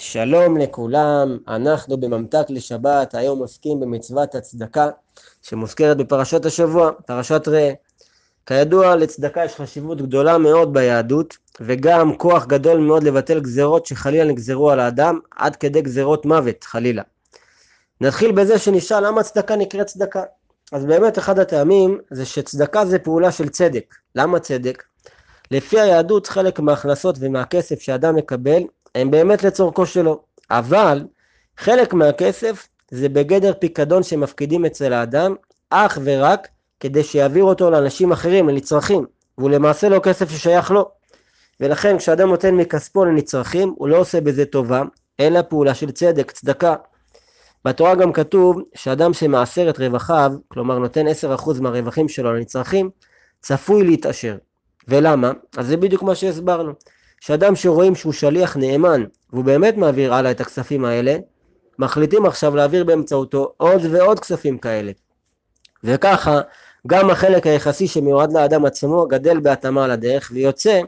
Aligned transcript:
שלום 0.00 0.56
לכולם, 0.56 1.38
אנחנו 1.48 1.96
בממתק 1.96 2.44
לשבת, 2.48 3.14
היום 3.14 3.38
עוסקים 3.38 3.80
במצוות 3.80 4.34
הצדקה 4.34 4.88
שמוזכרת 5.42 5.96
בפרשת 5.96 6.46
השבוע, 6.46 6.90
פרשת 7.06 7.48
ראה. 7.48 7.72
כידוע 8.46 8.96
לצדקה 8.96 9.44
יש 9.44 9.54
חשיבות 9.54 10.02
גדולה 10.02 10.38
מאוד 10.38 10.72
ביהדות 10.72 11.36
וגם 11.60 12.16
כוח 12.16 12.46
גדול 12.46 12.80
מאוד 12.80 13.02
לבטל 13.02 13.40
גזרות 13.40 13.86
שחלילה 13.86 14.24
נגזרו 14.24 14.70
על 14.70 14.80
האדם 14.80 15.18
עד 15.36 15.56
כדי 15.56 15.82
גזרות 15.82 16.26
מוות 16.26 16.64
חלילה. 16.64 17.02
נתחיל 18.00 18.32
בזה 18.32 18.58
שנשאל 18.58 19.06
למה 19.06 19.22
צדקה 19.22 19.56
נקראת 19.56 19.86
צדקה. 19.86 20.22
אז 20.72 20.84
באמת 20.84 21.18
אחד 21.18 21.38
הטעמים 21.38 21.98
זה 22.10 22.24
שצדקה 22.24 22.84
זה 22.84 22.98
פעולה 22.98 23.32
של 23.32 23.48
צדק. 23.48 23.94
למה 24.14 24.38
צדק? 24.38 24.82
לפי 25.50 25.80
היהדות 25.80 26.26
חלק 26.26 26.60
מההכנסות 26.60 27.16
ומהכסף 27.20 27.80
שאדם 27.80 28.16
מקבל 28.16 28.62
הם 28.98 29.10
באמת 29.10 29.44
לצורכו 29.44 29.86
שלו, 29.86 30.20
אבל 30.50 31.04
חלק 31.56 31.94
מהכסף 31.94 32.68
זה 32.90 33.08
בגדר 33.08 33.52
פיקדון 33.58 34.02
שמפקידים 34.02 34.64
אצל 34.64 34.92
האדם 34.92 35.34
אך 35.70 35.98
ורק 36.04 36.48
כדי 36.80 37.04
שיעביר 37.04 37.44
אותו 37.44 37.70
לאנשים 37.70 38.12
אחרים, 38.12 38.48
לנצרכים, 38.48 39.06
והוא 39.38 39.50
למעשה 39.50 39.88
לא 39.88 39.98
כסף 39.98 40.30
ששייך 40.30 40.70
לו. 40.70 40.90
ולכן 41.60 41.98
כשאדם 41.98 42.28
נותן 42.28 42.54
מכספו 42.54 43.04
לנצרכים, 43.04 43.74
הוא 43.76 43.88
לא 43.88 43.96
עושה 43.96 44.20
בזה 44.20 44.44
טובה, 44.46 44.82
אלא 45.20 45.42
פעולה 45.42 45.74
של 45.74 45.90
צדק, 45.90 46.30
צדקה. 46.30 46.74
בתורה 47.64 47.94
גם 47.94 48.12
כתוב 48.12 48.62
שאדם 48.74 49.12
שמעשר 49.12 49.70
את 49.70 49.78
רווחיו, 49.78 50.32
כלומר 50.48 50.78
נותן 50.78 51.06
10% 51.06 51.60
מהרווחים 51.60 52.08
שלו 52.08 52.32
לנצרכים, 52.32 52.90
צפוי 53.40 53.84
להתעשר. 53.84 54.36
ולמה? 54.88 55.32
אז 55.56 55.66
זה 55.66 55.76
בדיוק 55.76 56.02
מה 56.02 56.14
שהסברנו. 56.14 56.72
שאדם 57.20 57.56
שרואים 57.56 57.94
שהוא 57.94 58.12
שליח 58.12 58.56
נאמן 58.56 59.04
והוא 59.32 59.44
באמת 59.44 59.76
מעביר 59.76 60.14
הלאה 60.14 60.30
את 60.30 60.40
הכספים 60.40 60.84
האלה, 60.84 61.16
מחליטים 61.78 62.26
עכשיו 62.26 62.56
להעביר 62.56 62.84
באמצעותו 62.84 63.52
עוד 63.56 63.80
ועוד 63.90 64.20
כספים 64.20 64.58
כאלה. 64.58 64.92
וככה 65.84 66.40
גם 66.86 67.10
החלק 67.10 67.46
היחסי 67.46 67.88
שמיועד 67.88 68.32
לאדם 68.32 68.64
עצמו 68.64 69.06
גדל 69.06 69.40
בהתאמה 69.40 69.84
על 69.84 69.90
הדרך 69.90 70.30
ויוצא 70.34 70.80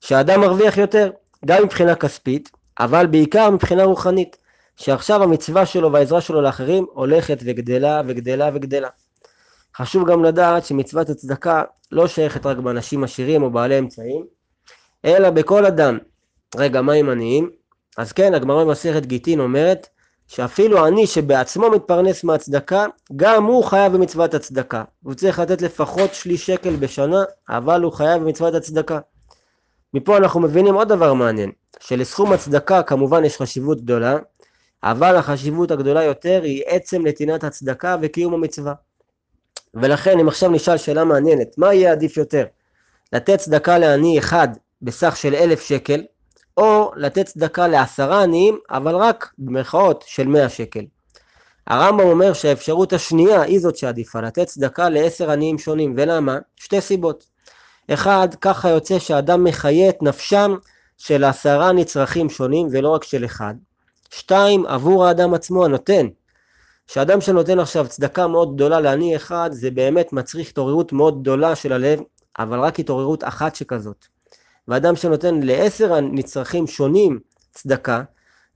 שהאדם 0.00 0.40
מרוויח 0.40 0.78
יותר 0.78 1.10
גם 1.44 1.62
מבחינה 1.62 1.94
כספית 1.94 2.50
אבל 2.80 3.06
בעיקר 3.06 3.50
מבחינה 3.50 3.84
רוחנית 3.84 4.36
שעכשיו 4.76 5.22
המצווה 5.22 5.66
שלו 5.66 5.92
והעזרה 5.92 6.20
שלו 6.20 6.40
לאחרים 6.40 6.86
הולכת 6.92 7.38
וגדלה 7.44 8.02
וגדלה 8.06 8.50
וגדלה. 8.54 8.88
חשוב 9.76 10.10
גם 10.10 10.24
לדעת 10.24 10.64
שמצוות 10.64 11.08
הצדקה 11.10 11.62
לא 11.92 12.08
שייכת 12.08 12.46
רק 12.46 12.56
באנשים 12.56 13.04
עשירים 13.04 13.42
או 13.42 13.50
בעלי 13.50 13.78
אמצעים 13.78 14.26
אלא 15.04 15.30
בכל 15.30 15.66
אדם. 15.66 15.98
רגע, 16.56 16.82
מה 16.82 16.92
עם 16.92 17.08
עניים? 17.08 17.50
אז 17.96 18.12
כן, 18.12 18.34
הגמרא 18.34 18.64
במסכת 18.64 19.06
גיטין 19.06 19.40
אומרת 19.40 19.88
שאפילו 20.28 20.86
עני 20.86 21.06
שבעצמו 21.06 21.70
מתפרנס 21.70 22.24
מהצדקה, 22.24 22.86
גם 23.16 23.44
הוא 23.44 23.64
חייב 23.64 23.92
במצוות 23.92 24.34
הצדקה. 24.34 24.84
הוא 25.02 25.14
צריך 25.14 25.38
לתת 25.38 25.62
לפחות 25.62 26.14
שליש 26.14 26.46
שקל 26.46 26.76
בשנה, 26.76 27.22
אבל 27.48 27.82
הוא 27.82 27.92
חייב 27.92 28.22
במצוות 28.22 28.54
הצדקה. 28.54 28.98
מפה 29.94 30.16
אנחנו 30.16 30.40
מבינים 30.40 30.74
עוד 30.74 30.88
דבר 30.88 31.14
מעניין, 31.14 31.52
שלסכום 31.80 32.32
הצדקה 32.32 32.82
כמובן 32.82 33.24
יש 33.24 33.36
חשיבות 33.36 33.80
גדולה, 33.80 34.16
אבל 34.82 35.16
החשיבות 35.16 35.70
הגדולה 35.70 36.04
יותר 36.04 36.40
היא 36.42 36.62
עצם 36.66 37.06
נתינת 37.06 37.44
הצדקה 37.44 37.96
וקיום 38.02 38.34
המצווה. 38.34 38.74
ולכן 39.74 40.18
אם 40.18 40.28
עכשיו 40.28 40.50
נשאל 40.50 40.76
שאלה 40.76 41.04
מעניינת, 41.04 41.58
מה 41.58 41.74
יהיה 41.74 41.92
עדיף 41.92 42.16
יותר? 42.16 42.44
לתת 43.12 43.38
צדקה 43.38 43.78
לעני 43.78 44.18
אחד 44.18 44.48
בסך 44.84 45.16
של 45.16 45.34
אלף 45.34 45.62
שקל, 45.62 46.02
או 46.56 46.92
לתת 46.96 47.26
צדקה 47.26 47.68
לעשרה 47.68 48.22
עניים, 48.22 48.58
אבל 48.70 48.94
רק 48.94 49.32
במרכאות 49.38 50.04
של 50.06 50.26
מאה 50.26 50.48
שקל. 50.48 50.84
הרמב"ם 51.66 52.06
אומר 52.06 52.32
שהאפשרות 52.32 52.92
השנייה 52.92 53.42
היא 53.42 53.60
זאת 53.60 53.76
שעדיפה, 53.76 54.20
לתת 54.20 54.46
צדקה 54.46 54.88
לעשר 54.88 55.30
עניים 55.30 55.58
שונים, 55.58 55.94
ולמה? 55.96 56.38
שתי 56.56 56.80
סיבות. 56.80 57.24
אחד, 57.90 58.28
ככה 58.40 58.68
יוצא 58.68 58.98
שאדם 58.98 59.44
מחיה 59.44 59.88
את 59.88 60.02
נפשם 60.02 60.56
של 60.98 61.24
עשרה 61.24 61.72
נצרכים 61.72 62.30
שונים 62.30 62.68
ולא 62.70 62.88
רק 62.88 63.04
של 63.04 63.24
אחד. 63.24 63.54
שתיים, 64.10 64.66
עבור 64.66 65.06
האדם 65.06 65.34
עצמו 65.34 65.64
הנותן. 65.64 66.06
שאדם 66.86 67.20
שנותן 67.20 67.58
עכשיו 67.58 67.88
צדקה 67.88 68.26
מאוד 68.26 68.54
גדולה 68.54 68.80
לעני 68.80 69.16
אחד, 69.16 69.50
זה 69.52 69.70
באמת 69.70 70.12
מצריך 70.12 70.48
התעוררות 70.48 70.92
מאוד 70.92 71.20
גדולה 71.20 71.56
של 71.56 71.72
הלב, 71.72 72.00
אבל 72.38 72.60
רק 72.60 72.80
התעוררות 72.80 73.24
אחת 73.24 73.54
שכזאת. 73.54 74.13
ואדם 74.68 74.96
שנותן 74.96 75.40
לעשר 75.42 75.94
הנצרכים 75.94 76.66
שונים 76.66 77.18
צדקה, 77.52 78.02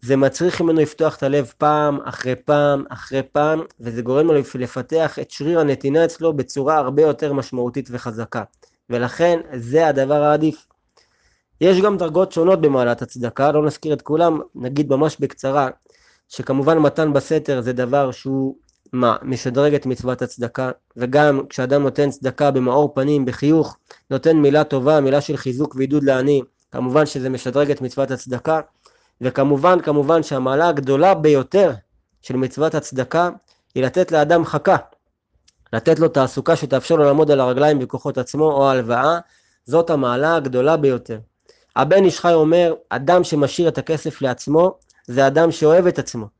זה 0.00 0.16
מצריך 0.16 0.60
ממנו 0.60 0.80
לפתוח 0.80 1.16
את 1.16 1.22
הלב 1.22 1.52
פעם 1.58 1.98
אחרי 2.04 2.34
פעם 2.36 2.84
אחרי 2.88 3.22
פעם, 3.22 3.60
וזה 3.80 4.02
גורם 4.02 4.26
לו 4.26 4.34
לפתח 4.58 5.18
את 5.18 5.30
שריר 5.30 5.60
הנתינה 5.60 6.04
אצלו 6.04 6.32
בצורה 6.32 6.76
הרבה 6.76 7.02
יותר 7.02 7.32
משמעותית 7.32 7.88
וחזקה. 7.92 8.42
ולכן 8.90 9.40
זה 9.56 9.86
הדבר 9.86 10.22
העדיף. 10.22 10.66
יש 11.60 11.80
גם 11.80 11.96
דרגות 11.96 12.32
שונות 12.32 12.60
במעלת 12.60 13.02
הצדקה, 13.02 13.52
לא 13.52 13.66
נזכיר 13.66 13.92
את 13.92 14.02
כולם, 14.02 14.40
נגיד 14.54 14.90
ממש 14.90 15.16
בקצרה, 15.20 15.68
שכמובן 16.28 16.78
מתן 16.78 17.12
בסתר 17.12 17.60
זה 17.60 17.72
דבר 17.72 18.10
שהוא 18.10 18.56
מה, 18.92 19.16
משדרג 19.22 19.74
את 19.74 19.86
מצוות 19.86 20.22
הצדקה, 20.22 20.70
וגם 20.96 21.46
כשאדם 21.48 21.82
נותן 21.82 22.10
צדקה 22.10 22.50
במאור 22.50 22.94
פנים, 22.94 23.24
בחיוך, 23.24 23.76
נותן 24.10 24.36
מילה 24.36 24.64
טובה, 24.64 25.00
מילה 25.00 25.20
של 25.20 25.36
חיזוק 25.36 25.74
ועידוד 25.74 26.04
לעני, 26.04 26.42
כמובן 26.72 27.06
שזה 27.06 27.30
משדרג 27.30 27.70
את 27.70 27.80
מצוות 27.80 28.10
הצדקה, 28.10 28.60
וכמובן, 29.20 29.80
כמובן 29.80 30.22
שהמעלה 30.22 30.68
הגדולה 30.68 31.14
ביותר 31.14 31.72
של 32.22 32.36
מצוות 32.36 32.74
הצדקה 32.74 33.30
היא 33.74 33.84
לתת 33.84 34.12
לאדם 34.12 34.44
חכה, 34.44 34.76
לתת 35.72 35.98
לו 35.98 36.08
תעסוקה 36.08 36.56
שתאפשר 36.56 36.96
לו 36.96 37.04
לעמוד 37.04 37.30
על 37.30 37.40
הרגליים 37.40 37.78
בכוחות 37.78 38.18
עצמו 38.18 38.44
או 38.44 38.70
הלוואה, 38.70 39.18
זאת 39.64 39.90
המעלה 39.90 40.36
הגדולה 40.36 40.76
ביותר. 40.76 41.18
הבן 41.76 42.04
איש 42.04 42.20
חי 42.20 42.32
אומר, 42.32 42.74
אדם 42.88 43.24
שמשאיר 43.24 43.68
את 43.68 43.78
הכסף 43.78 44.22
לעצמו, 44.22 44.78
זה 45.06 45.26
אדם 45.26 45.50
שאוהב 45.50 45.86
את 45.86 45.98
עצמו. 45.98 46.37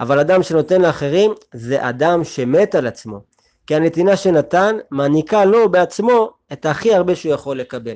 אבל 0.00 0.18
אדם 0.18 0.42
שנותן 0.42 0.82
לאחרים 0.82 1.34
זה 1.54 1.88
אדם 1.88 2.24
שמת 2.24 2.74
על 2.74 2.86
עצמו. 2.86 3.20
כי 3.66 3.74
הנתינה 3.74 4.16
שנתן 4.16 4.76
מעניקה 4.90 5.44
לו 5.44 5.68
בעצמו 5.68 6.30
את 6.52 6.66
הכי 6.66 6.94
הרבה 6.94 7.16
שהוא 7.16 7.32
יכול 7.32 7.60
לקבל. 7.60 7.94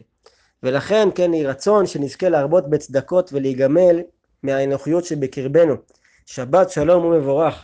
ולכן 0.62 1.08
כן 1.14 1.34
יהי 1.34 1.46
רצון 1.46 1.86
שנזכה 1.86 2.28
להרבות 2.28 2.70
בצדקות 2.70 3.32
ולהיגמל 3.32 4.00
מהאנוכיות 4.42 5.04
שבקרבנו. 5.04 5.74
שבת 6.26 6.70
שלום 6.70 7.04
ומבורך. 7.04 7.62